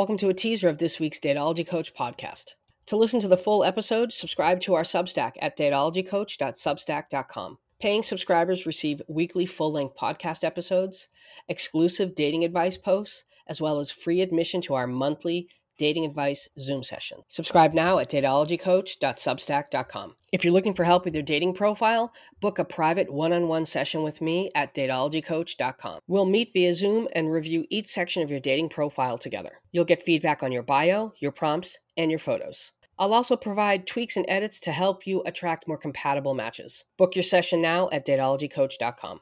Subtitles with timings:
[0.00, 2.54] Welcome to a teaser of this week's Datology Coach podcast.
[2.86, 7.58] To listen to the full episode, subscribe to our Substack at datologycoach.substack.com.
[7.82, 11.08] Paying subscribers receive weekly full length podcast episodes,
[11.48, 15.48] exclusive dating advice posts, as well as free admission to our monthly
[15.80, 17.22] dating advice Zoom session.
[17.26, 20.14] Subscribe now at datologycoach.substack.com.
[20.30, 23.64] If you're looking for help with your dating profile, book a private one on one
[23.64, 26.00] session with me at datologycoach.com.
[26.06, 29.52] We'll meet via Zoom and review each section of your dating profile together.
[29.72, 32.72] You'll get feedback on your bio, your prompts, and your photos.
[32.98, 36.84] I'll also provide tweaks and edits to help you attract more compatible matches.
[36.98, 39.20] Book your session now at datologycoach.com.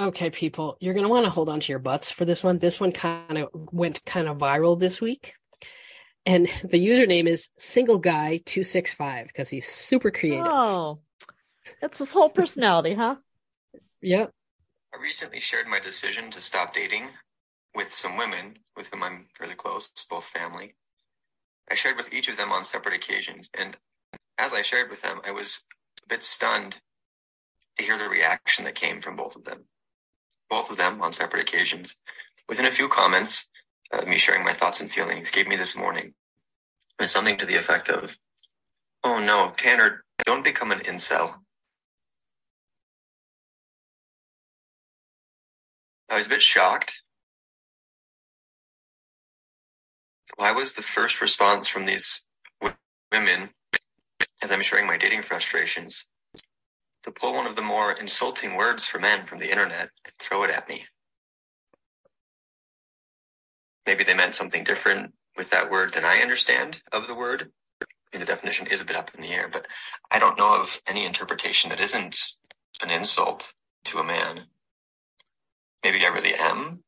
[0.00, 2.58] Okay, people, you're going to want to hold on to your butts for this one.
[2.58, 5.34] This one kind of went kind of viral this week.
[6.26, 10.46] And the username is single guy 265 because he's super creative.
[10.46, 10.98] Oh,
[11.80, 13.16] that's his whole personality, huh?
[14.06, 14.32] Yep.
[14.92, 17.08] I recently shared my decision to stop dating
[17.74, 20.74] with some women with whom I'm fairly close, both family.
[21.70, 23.78] I shared with each of them on separate occasions, and
[24.36, 25.62] as I shared with them, I was
[26.04, 26.80] a bit stunned
[27.78, 29.64] to hear the reaction that came from both of them
[30.54, 31.96] both of them on separate occasions.
[32.48, 33.48] Within a few comments,
[33.92, 36.14] uh, me sharing my thoughts and feelings gave me this morning
[37.00, 38.18] and something to the effect of,
[39.04, 41.28] "Oh no, Tanner, don't become an incel."
[46.10, 47.02] I was a bit shocked.
[50.36, 52.26] Why was the first response from these
[53.12, 53.54] women
[54.42, 56.06] as I'm sharing my dating frustrations
[57.04, 60.42] to pull one of the more insulting words for men from the internet and throw
[60.42, 60.86] it at me.
[63.86, 67.50] Maybe they meant something different with that word than I understand of the word.
[67.82, 69.66] I mean, the definition is a bit up in the air, but
[70.10, 72.18] I don't know of any interpretation that isn't
[72.82, 73.52] an insult
[73.84, 74.44] to a man.
[75.82, 76.84] Maybe I really am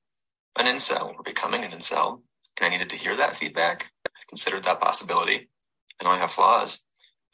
[0.59, 2.23] an incel or becoming an incel,
[2.59, 3.91] and I needed to hear that feedback.
[4.07, 5.51] I considered that possibility.
[6.01, 6.83] I know I have flaws.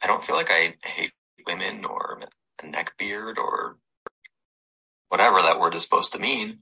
[0.01, 1.13] I don't feel like I hate
[1.47, 2.19] women or
[2.71, 3.77] neck beard or
[5.09, 6.59] whatever that word is supposed to mean.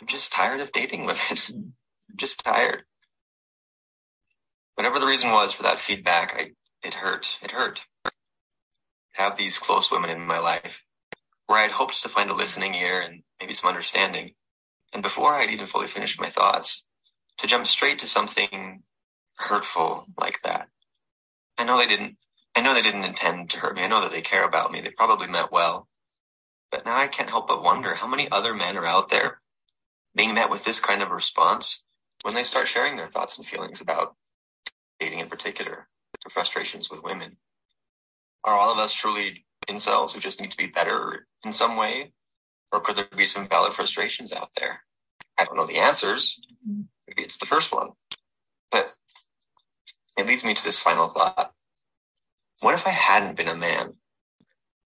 [0.00, 1.20] I'm just tired of dating women.
[1.30, 1.74] I'm
[2.16, 2.82] just tired.
[4.74, 6.52] Whatever the reason was for that feedback, I,
[6.86, 7.38] it hurt.
[7.42, 7.82] It hurt.
[9.12, 10.82] Have these close women in my life
[11.46, 14.32] where I had hoped to find a listening ear and maybe some understanding.
[14.92, 16.86] And before I'd even fully finished my thoughts,
[17.38, 18.82] to jump straight to something
[19.36, 20.68] hurtful like that.
[21.58, 22.16] I know they didn't
[22.54, 23.82] I know they didn't intend to hurt me.
[23.82, 24.80] I know that they care about me.
[24.80, 25.88] They probably meant well.
[26.70, 29.40] But now I can't help but wonder how many other men are out there
[30.14, 31.84] being met with this kind of response
[32.22, 34.16] when they start sharing their thoughts and feelings about
[34.98, 35.88] dating in particular,
[36.24, 37.36] their frustrations with women.
[38.44, 42.12] Are all of us truly incels who just need to be better in some way?
[42.72, 44.82] Or could there be some valid frustrations out there?
[45.38, 46.40] I don't know the answers.
[46.68, 46.82] Mm-hmm.
[47.08, 47.90] Maybe it's the first one.
[48.70, 48.94] But
[50.16, 51.52] it leads me to this final thought.
[52.60, 53.94] What if I hadn't been a man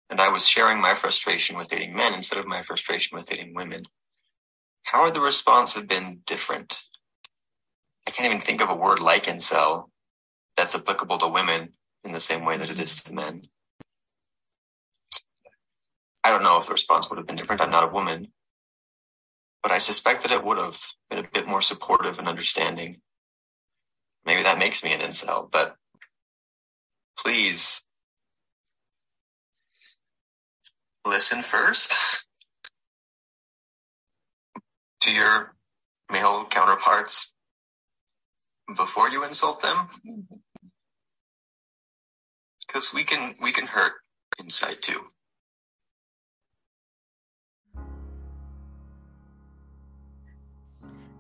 [0.09, 3.53] and I was sharing my frustration with dating men instead of my frustration with dating
[3.55, 3.85] women?
[4.83, 6.81] How would the response have been different?
[8.07, 9.89] I can't even think of a word like incel
[10.57, 11.73] that's applicable to women
[12.03, 13.43] in the same way that it is to men.
[16.23, 17.61] I don't know if the response would have been different.
[17.61, 18.29] I'm not a woman,
[19.63, 20.79] but I suspect that it would have
[21.09, 23.01] been a bit more supportive and understanding.
[24.25, 25.75] Maybe that makes me an incel, but
[27.17, 27.81] please
[31.05, 31.93] listen first
[35.01, 35.53] to your
[36.11, 37.35] male counterparts
[38.75, 39.87] before you insult them.
[42.65, 43.93] Because we can we can hurt
[44.39, 45.01] inside too.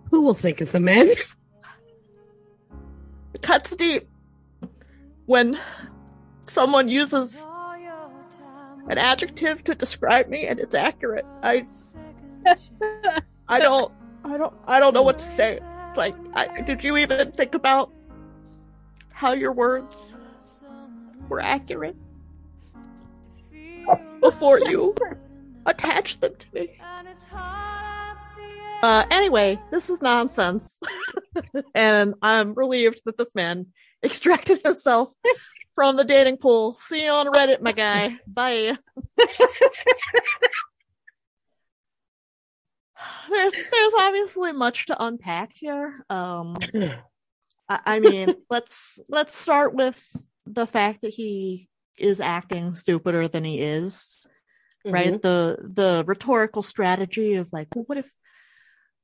[0.09, 1.07] Who will think of the man?
[3.41, 4.07] Cuts deep
[5.25, 5.57] when
[6.47, 7.45] someone uses
[8.89, 11.25] an adjective to describe me and it's accurate.
[11.41, 11.65] I
[13.47, 13.91] I don't
[14.25, 15.59] I don't I don't know what to say.
[15.89, 17.91] It's like I, did you even think about
[19.11, 19.95] how your words
[21.29, 21.95] were accurate
[24.19, 24.95] before you
[25.65, 26.79] attached them to me?
[28.81, 30.77] Uh, anyway, this is nonsense.
[31.75, 33.67] and I'm relieved that this man
[34.03, 35.13] extracted himself
[35.75, 36.75] from the dating pool.
[36.75, 38.17] See you on Reddit, my guy.
[38.27, 38.77] Bye.
[43.29, 46.05] there's there's obviously much to unpack here.
[46.09, 46.55] Um,
[47.69, 50.01] I, I mean, let's let's start with
[50.45, 54.17] the fact that he is acting stupider than he is.
[54.85, 55.13] Right?
[55.13, 55.21] Mhm.
[55.21, 58.11] The the rhetorical strategy of like, well, what if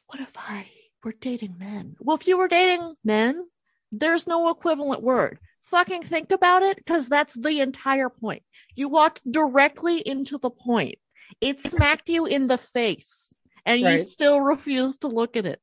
[0.07, 0.69] what if I
[1.03, 1.95] we're dating men.
[1.99, 3.45] Well, if you were dating men,
[3.91, 5.39] there's no equivalent word.
[5.61, 8.43] Fucking think about it because that's the entire point.
[8.75, 10.95] You walked directly into the point.
[11.41, 13.31] It smacked you in the face
[13.65, 13.99] and Right.
[13.99, 15.61] you still refuse to look at it.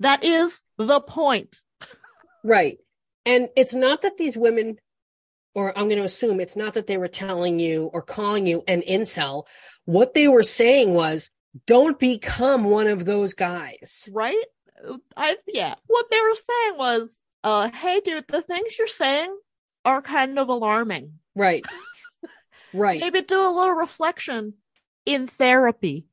[0.00, 1.56] That is the point.
[2.42, 2.78] Right.
[3.26, 4.78] And it's not that these women,
[5.54, 8.62] or I'm going to assume it's not that they were telling you or calling you
[8.68, 9.44] an incel.
[9.84, 11.30] What they were saying was,
[11.66, 14.08] don't become one of those guys.
[14.12, 14.44] right?
[15.16, 15.74] I yeah.
[15.86, 19.36] What they were saying was, uh, hey dude, the things you're saying
[19.84, 21.18] are kind of alarming.
[21.34, 21.64] Right.
[22.74, 23.00] Right.
[23.00, 24.54] Maybe do a little reflection
[25.06, 26.06] in therapy.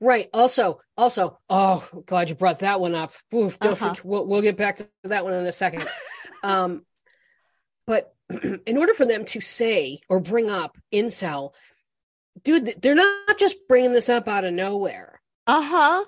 [0.00, 0.28] Right.
[0.34, 3.12] Also, also, oh, glad you brought that one up.
[3.32, 3.90] Oof, don't Uh-huh.
[3.90, 5.88] forget, we'll, we'll get back to that one in a second.
[6.42, 6.84] um,
[7.86, 8.12] but
[8.66, 11.52] in order for them to say or bring up incel,
[12.42, 15.20] dude, they're not just bringing this up out of nowhere.
[15.46, 16.04] Uh-huh.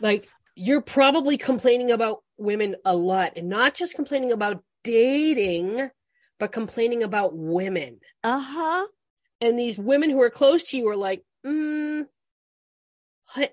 [0.00, 5.90] like you're probably complaining about women a lot and not just complaining about dating
[6.38, 8.86] but complaining about women Uh-huh.
[9.40, 12.06] and these women who are close to you are like mm,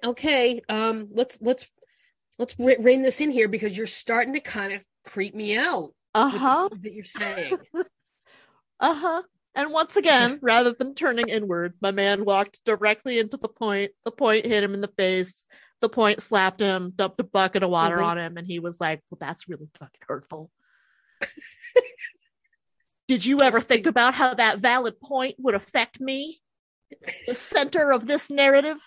[0.04, 1.70] okay um let's let's
[2.40, 5.90] let's re- rein this in here because you're starting to kind of creep me out
[6.14, 6.70] Uh-huh.
[6.82, 7.58] that you're saying
[8.80, 9.24] Uh-huh.
[9.56, 13.92] And once again, rather than turning inward, my man walked directly into the point.
[14.06, 15.46] The point hit him in the face.
[15.82, 18.06] The point slapped him, dumped a bucket of water Mhm.
[18.06, 20.52] on him, and he was like, Well, that's really fucking hurtful.
[23.08, 26.42] Did you ever think about how that valid point would affect me?
[27.28, 28.78] The center of this narrative?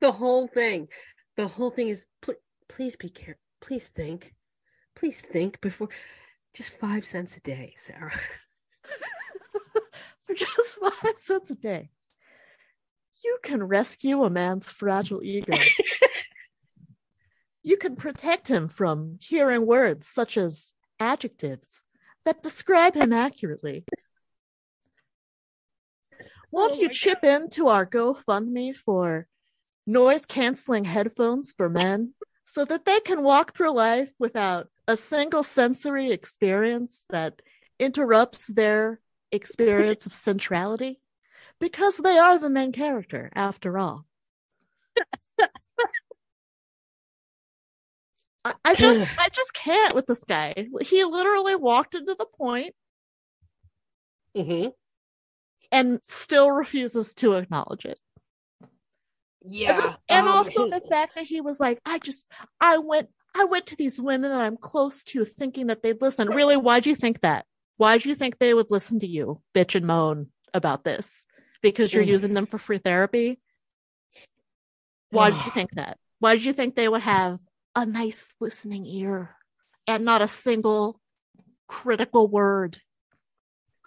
[0.00, 0.86] the whole thing
[1.36, 2.34] the whole thing is pl-
[2.68, 4.32] please be careful please think
[4.94, 5.88] please think before
[6.54, 8.12] just five cents a day sarah
[10.26, 11.90] For just five cents a day.
[13.24, 15.56] You can rescue a man's fragile ego.
[17.62, 21.84] you can protect him from hearing words such as adjectives
[22.24, 23.84] that describe him accurately.
[26.50, 26.90] Won't Oh you
[27.22, 29.26] my in to our GoFundMe for
[29.86, 32.14] noise canceling headphones for men
[32.44, 37.42] so that they can walk through life without a single sensory experience that
[37.78, 39.00] interrupts their
[39.32, 41.00] experience of centrality?
[41.58, 44.04] Because they are the main character, after all.
[48.44, 50.68] I, I just I just can't with this guy.
[50.82, 52.74] He literally walked into the point
[54.34, 54.66] hmm
[55.72, 57.98] and still refuses to acknowledge it.
[59.44, 62.30] yeah and um, also the fact that he was like, I just,
[62.60, 66.28] I went, I went to these women that I'm close to, thinking that they'd listen.
[66.28, 67.46] Really, why'd you think that?
[67.76, 71.26] Why'd you think they would listen to you, bitch and moan about this?
[71.62, 72.08] Because you're Mm.
[72.08, 73.40] using them for free therapy.
[75.10, 75.98] Why did you think that?
[76.18, 77.38] Why did you think they would have
[77.74, 79.36] a nice listening ear
[79.86, 81.00] and not a single
[81.68, 82.80] critical word?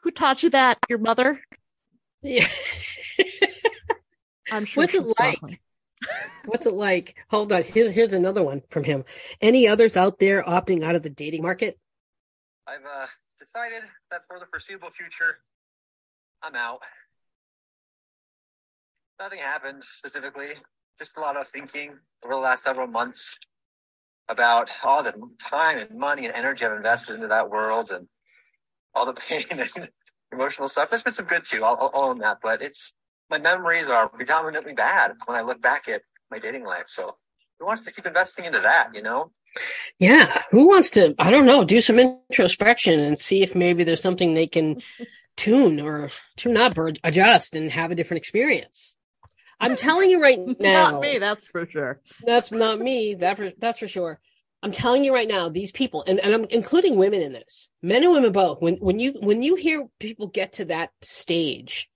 [0.03, 0.79] Who taught you that?
[0.89, 1.41] Your mother?
[2.21, 2.47] yeah
[4.51, 4.83] I'm sure.
[4.83, 5.41] What's it like?
[5.41, 5.59] lovely.
[6.45, 7.15] What's it like?
[7.29, 7.63] Hold on.
[7.63, 9.05] Here's here's another one from him.
[9.41, 11.77] Any others out there opting out of the dating market?
[12.65, 15.37] I've uh, decided that for the foreseeable future,
[16.41, 16.81] I'm out.
[19.19, 20.53] Nothing happened specifically.
[20.97, 21.91] Just a lot of thinking
[22.23, 23.37] over the last several months
[24.29, 28.07] about all the time and money and energy I've invested into that world and
[28.95, 29.89] all the pain and
[30.31, 30.89] emotional stuff.
[30.89, 31.65] There's been some good too.
[31.65, 32.93] I'll, I'll own that, but it's
[33.29, 36.85] my memories are predominantly bad when I look back at my dating life.
[36.87, 37.17] So
[37.59, 38.95] who wants to keep investing into that?
[38.95, 39.31] You know?
[39.99, 40.43] Yeah.
[40.51, 44.33] Who wants to, I don't know, do some introspection and see if maybe there's something
[44.33, 44.81] they can
[45.35, 48.95] tune or tune up or adjust and have a different experience.
[49.59, 50.91] I'm telling you right now.
[50.91, 51.99] Not me, that's for sure.
[52.25, 53.15] That's not me.
[53.15, 54.19] That for, that's for sure.
[54.61, 58.03] I'm telling you right now, these people, and, and I'm including women in this, men
[58.03, 58.61] and women both.
[58.61, 61.89] When when you when you hear people get to that stage,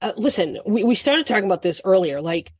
[0.00, 2.20] uh, listen, we, we started talking about this earlier.
[2.20, 2.52] Like,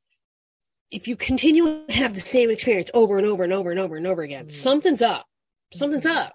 [0.90, 3.96] if you continue to have the same experience over and over and over and over
[3.96, 4.52] and over again, Mm.
[4.52, 5.26] something's up.
[5.72, 6.16] Something's Mhm.
[6.16, 6.34] up,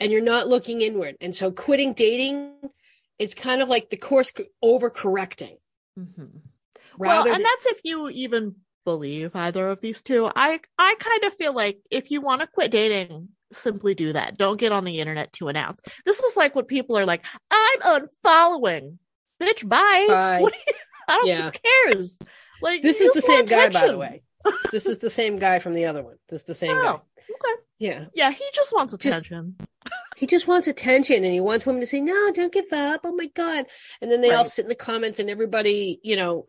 [0.00, 1.16] and you're not looking inward.
[1.20, 2.54] And so, quitting dating,
[3.18, 4.32] it's kind of like the course
[4.62, 5.58] over correcting.
[6.98, 10.30] Rather, well, and that's if you even believe either of these two.
[10.34, 14.36] I I kind of feel like if you want to quit dating, simply do that.
[14.36, 15.80] Don't get on the internet to announce.
[16.04, 18.98] This is like what people are like, I'm unfollowing.
[19.40, 20.06] Bitch, bye.
[20.08, 20.38] Bye.
[20.40, 20.50] You-
[21.08, 21.50] I don't Yeah.
[21.50, 22.18] who cares.
[22.60, 24.22] Like this is the same want guy, by the way.
[24.70, 26.16] This is the same guy from the other one.
[26.28, 26.88] This is the same oh, guy.
[26.88, 27.62] Oh, okay.
[27.78, 28.04] Yeah.
[28.14, 29.56] Yeah, he just wants Just- attention.
[30.16, 33.00] He just wants attention and he wants women to say, no, don't give up.
[33.02, 33.64] Oh my God.
[34.00, 36.46] And then they all sit in the comments and everybody, you know,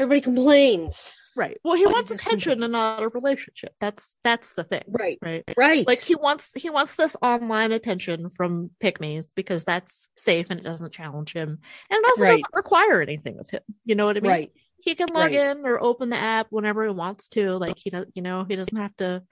[0.00, 1.12] Everybody complains.
[1.36, 1.58] Right.
[1.62, 3.74] Well, he wants attention and not a relationship.
[3.80, 4.82] That's that's the thing.
[4.88, 5.18] Right.
[5.22, 5.44] Right.
[5.56, 5.86] Right.
[5.86, 10.64] Like he wants he wants this online attention from Pygmies because that's safe and it
[10.64, 11.58] doesn't challenge him
[11.90, 12.30] and it also Right.
[12.30, 13.60] doesn't require anything of him.
[13.84, 14.30] You know what I mean?
[14.30, 14.52] right.
[14.82, 15.34] He can log Right.
[15.34, 17.56] in or open the app whenever he wants to.
[17.58, 19.22] Like he does, you know, he doesn't have to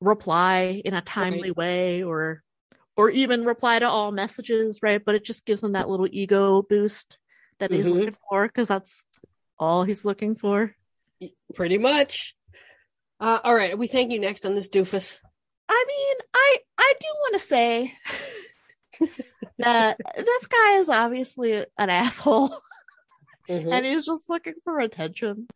[0.00, 2.42] reply in a timely way or
[2.98, 5.02] or even reply to all messages, right?
[5.04, 7.18] But it just gives him that little ego boost
[7.58, 7.92] that he's Mhm.
[7.92, 9.02] looking for because that's
[9.58, 10.74] all he's looking for.
[11.54, 12.34] Pretty much.
[13.20, 13.76] Uh, all right.
[13.78, 15.20] We thank you next on this doofus?
[15.68, 17.92] I mean, I I do want to say
[19.58, 22.56] that this guy is obviously an asshole
[23.48, 25.46] Mhm, and he's just looking for attention.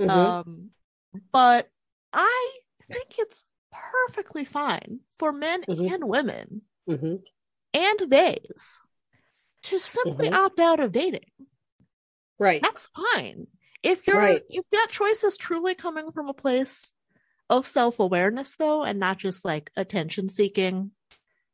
[0.00, 0.08] mhm.
[0.10, 0.70] Um,
[1.32, 1.68] but
[2.12, 2.50] I
[2.90, 5.92] think it's perfectly fine for men Mhm.
[5.92, 7.22] and women Mhm.
[7.74, 8.80] and theys
[9.64, 10.34] to simply Mhm.
[10.34, 11.30] opt out of dating.
[12.42, 12.60] Right.
[12.60, 13.46] That's fine.
[13.84, 14.42] If you're Right.
[14.50, 16.90] if that choice is truly coming from a place
[17.48, 20.90] of self-awareness though and not just like attention seeking,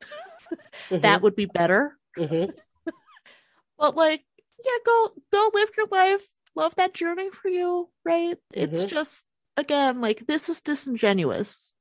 [0.91, 1.97] that would be better.
[2.17, 2.53] Mhm.
[3.79, 4.25] But like,
[4.65, 6.27] yeah, go go live your life.
[6.57, 8.37] Love that journey for you, right?
[8.53, 8.89] It's Mhm.
[8.89, 9.25] just
[9.57, 11.75] again, like this is disingenuous.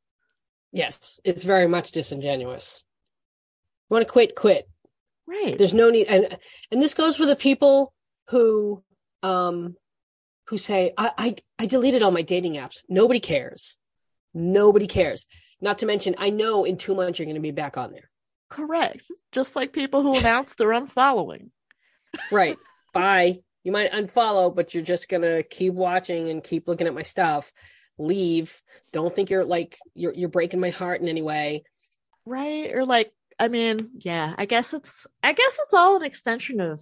[0.72, 2.84] Yes, it's very much disingenuous.
[3.90, 4.36] You want to quit?
[4.36, 4.70] Quit.
[5.26, 5.58] Right.
[5.58, 6.38] There's no need, and
[6.72, 7.94] and this goes for the people
[8.30, 8.84] who,
[9.24, 9.76] um,
[10.48, 12.84] who say, I, I I deleted all my dating apps.
[12.88, 13.76] Nobody cares.
[14.34, 15.26] Nobody cares.
[15.60, 18.10] Not to mention, I know in two months you're going to be back on there.
[18.50, 19.06] Correct.
[19.32, 21.50] Just like people who announce they're unfollowing.
[22.32, 22.58] Right.
[22.94, 23.42] Bye.
[23.64, 27.52] You might unfollow, but you're just gonna keep watching and keep looking at my stuff.
[27.98, 28.62] Leave.
[28.94, 31.64] Don't think you're like you're you're breaking my heart in any way.
[32.26, 32.74] Right?
[32.74, 36.80] Or like, I mean, yeah, I guess it's I guess it's all an extension of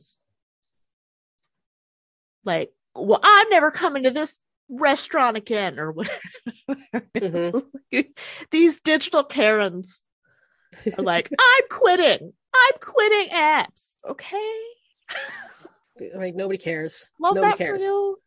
[2.45, 6.19] like, well, I'm never coming to this restaurant again or whatever.
[7.15, 7.63] Mhm.
[8.51, 10.03] These digital Karens
[10.97, 12.33] are like, I'm quitting.
[12.55, 13.95] I'm quitting apps.
[14.07, 14.53] Okay.
[16.15, 17.09] Like nobody cares.
[17.19, 17.81] Love nobody that cares.
[17.81, 18.17] for you.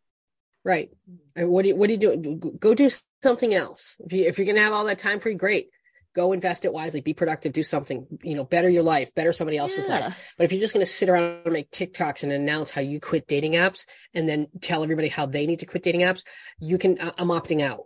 [0.65, 0.89] Right.
[1.35, 2.35] And what do you what do you do?
[2.39, 2.89] Go- Go do
[3.23, 3.95] something else.
[3.99, 5.69] If you if you're gonna have all that time free, great.
[6.19, 6.99] Go invest it wisely.
[6.99, 7.53] Be productive.
[7.53, 8.05] Do something.
[8.23, 9.15] You know, better your life.
[9.15, 10.07] Better somebody else's Yeah.
[10.07, 10.33] life.
[10.37, 13.25] But if you're just gonna sit around and make TikToks and announce how you quit
[13.25, 16.25] dating apps and then tell everybody how they need to quit dating apps,
[16.59, 16.97] you can.
[17.17, 17.85] I'm opting out.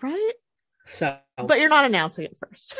[0.00, 0.32] Right?
[0.86, 2.76] So But you're not announcing it first.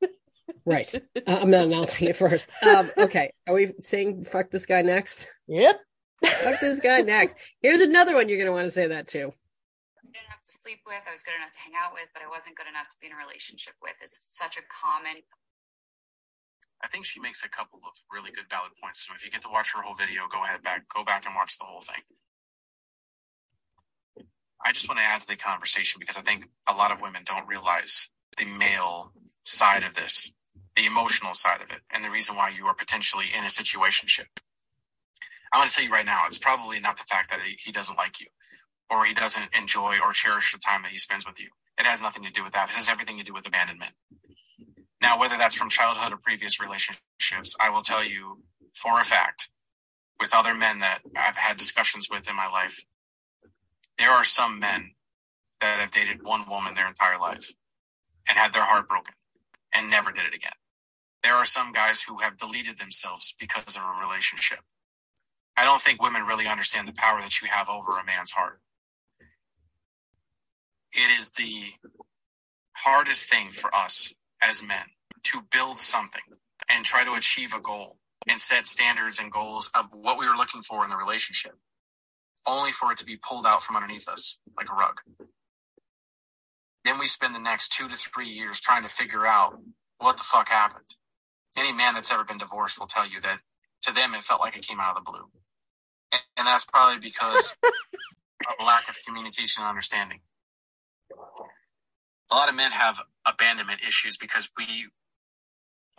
[0.64, 0.94] right.
[0.94, 2.48] Uh, I'm not announcing it first.
[2.62, 3.32] Um, okay.
[3.48, 5.26] Are we saying fuck this guy next?
[5.48, 5.80] Yep.
[6.24, 7.36] Fuck this guy next.
[7.62, 9.30] Here's another one you're gonna want to say that too.
[9.30, 9.34] to
[10.66, 12.90] sleep with, I was good enough to hang out with, but I wasn't good enough
[12.90, 13.94] to be in a relationship with.
[14.02, 15.22] Is such a common.
[16.82, 19.06] I think she makes a couple of really good valid points.
[19.06, 21.38] So if you get to watch her whole video, go ahead back, go back and
[21.38, 22.02] watch the whole thing.
[24.66, 27.22] I just want to add to the conversation because I think a lot of women
[27.24, 29.12] don't realize the male
[29.44, 30.32] side of this,
[30.74, 34.26] the emotional side of it, and the reason why you are potentially in a situationship.
[35.52, 37.96] I'm going to tell you right now, it's probably not the fact that he doesn't
[37.96, 38.26] like you
[38.90, 41.48] or he doesn't enjoy or cherish the time that he spends with you.
[41.78, 42.70] It has nothing to do with that.
[42.70, 43.92] It has everything to do with abandonment.
[45.02, 48.42] Now, whether that's from childhood or previous relationships, I will tell you
[48.74, 49.50] for a fact,
[50.20, 52.84] with other men that I've had discussions with in my life,
[53.98, 54.92] there are some men
[55.60, 57.52] that have dated one woman their entire life
[58.28, 59.14] and had their heart broken
[59.74, 60.52] and never did it again.
[61.22, 64.60] There are some guys who have deleted themselves because of a relationship.
[65.56, 68.60] I don't think women really understand the power that you have over a man's heart.
[70.96, 71.64] It is the
[72.76, 74.86] hardest thing for us as men
[75.24, 76.22] to build something
[76.70, 77.98] and try to achieve a goal
[78.28, 81.54] and set standards and goals of what we were looking for in the relationship,
[82.46, 85.00] only for it to be pulled out from underneath us like a rug.
[86.84, 89.58] Then we spend the next two to three years trying to figure out
[89.98, 90.96] what the fuck happened.
[91.56, 93.40] Any man that's ever been divorced will tell you that
[93.82, 95.26] to them it felt like it came out of the blue.
[96.12, 97.56] And, and that's probably because
[98.60, 100.20] of lack of communication and understanding.
[102.32, 104.88] A lot of men have abandonment issues because we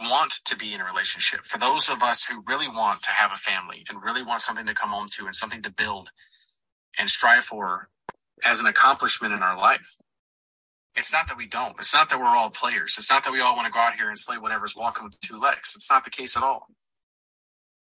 [0.01, 1.45] want to be in a relationship.
[1.45, 4.67] For those of us who really want to have a family and really want something
[4.67, 6.11] to come home to and something to build
[6.99, 7.89] and strive for
[8.45, 9.97] as an accomplishment in our life,
[10.95, 11.75] it's not that we don't.
[11.79, 12.95] It's not that we're all players.
[12.97, 15.19] It's not that we all want to go out here and slay whatever's walking with
[15.21, 15.73] two legs.
[15.75, 16.67] It's not the case at all.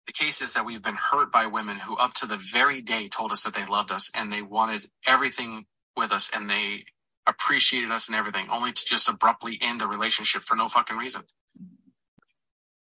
[0.08, 3.08] The case is that we've been hurt by women who, up to the very day,
[3.10, 5.66] told us that they loved us and they wanted everything
[5.98, 6.86] with us and they
[7.27, 11.24] appreciated us and everything, only to just abruptly end a relationship for no fucking reason.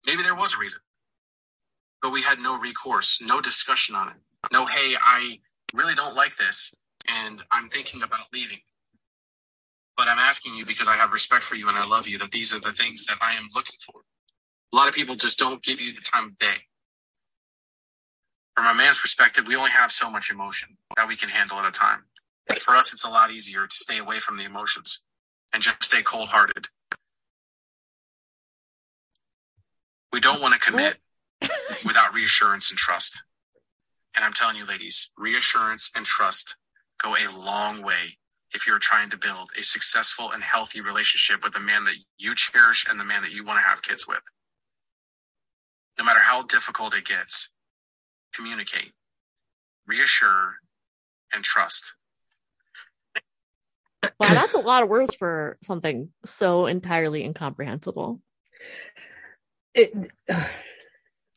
[0.06, 0.80] Maybe there was a reason,
[2.02, 4.16] but we had no recourse, no discussion on it.
[4.52, 5.40] No, hey, I
[5.74, 6.72] really don't like this.
[7.08, 8.60] and I'm thinking about leaving.
[9.96, 12.32] But I'm asking you because I have respect for you and I love you that
[12.32, 14.00] these are the things that I am looking for.
[14.72, 16.56] A lot of people just don't give you the time of day.
[18.56, 21.68] From a man's perspective, we only have so much emotion that we can handle at
[21.68, 22.04] a time.
[22.46, 25.04] But for us, it's a lot easier to stay away from the emotions
[25.52, 26.66] and just stay cold hearted.
[30.12, 30.98] We don't want to commit
[31.84, 33.22] without reassurance and trust.
[34.14, 36.56] And I'm telling you, ladies, reassurance and trust
[37.02, 38.18] go a long way
[38.54, 42.34] if you're trying to build a successful and healthy relationship with the man that you
[42.34, 44.22] cherish and the man that you want to have kids with.
[45.98, 47.48] No matter how difficult it gets,
[48.34, 48.92] communicate,
[49.86, 50.56] reassure,
[51.32, 51.94] and trust.
[54.02, 58.20] Wow, that's a lot of words for something so entirely incomprehensible.
[59.74, 59.92] It,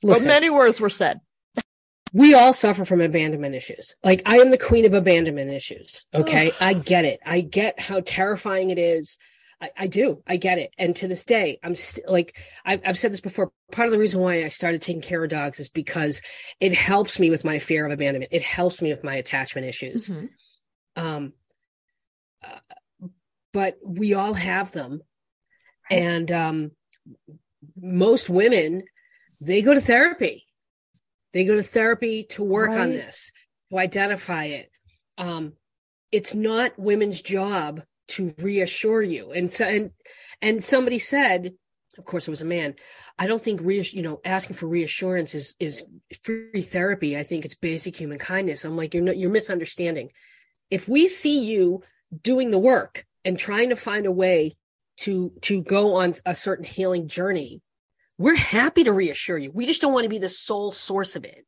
[0.02, 1.20] but many words were said.
[2.14, 3.96] We all suffer from abandonment issues.
[4.04, 6.06] Like I am the queen of abandonment issues.
[6.14, 6.52] Okay.
[6.62, 7.20] I get it.
[7.26, 9.18] I get how terrifying it is.
[9.62, 10.22] I, I do.
[10.26, 10.74] I get it.
[10.78, 13.52] And to this day, I'm still like, I've, I've said this before.
[13.72, 16.22] Part of the reason why I started taking care of dogs is because
[16.60, 18.32] it helps me with my fear of abandonment.
[18.34, 20.10] It helps me with my attachment issues.
[20.10, 20.30] Mhm.
[20.96, 21.34] Um,
[22.46, 23.08] uh,
[23.54, 25.02] but we all have them.
[25.90, 26.72] And, um,
[27.76, 28.84] most women,
[29.42, 30.46] they go to therapy.
[31.34, 33.32] They go to therapy to work on this,
[33.72, 34.72] to identify it.
[35.18, 35.54] Um,
[36.12, 39.32] it's not women's job to reassure you.
[39.32, 39.92] And so, and,
[40.42, 41.54] and somebody said,
[41.98, 42.76] of course it was a man,
[43.20, 45.84] I don't think reass- you know, asking for reassurance is, is
[46.24, 47.18] free therapy.
[47.18, 48.64] I think it's basic human kindness.
[48.64, 50.12] I'm like, you're not, you're misunderstanding.
[50.70, 51.84] If we see you
[52.22, 54.56] doing the work and trying to find a way
[54.98, 57.62] to, to go on a certain healing journey,
[58.18, 59.52] we're happy to reassure you.
[59.54, 61.46] We just don't want to be the sole source of it.